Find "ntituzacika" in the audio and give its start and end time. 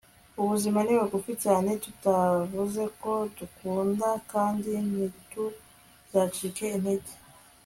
4.89-6.63